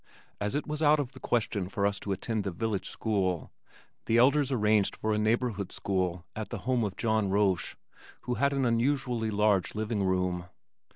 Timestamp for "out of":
0.81-1.11